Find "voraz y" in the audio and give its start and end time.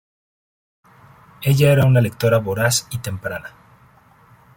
2.39-2.97